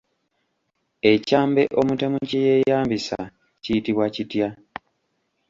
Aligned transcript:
Ekyambe 1.11 1.63
omutemu 1.79 2.17
kye 2.29 2.39
yeeyambisa 2.47 3.19
kiyitibwa 3.63 4.05
kitya? 4.15 4.49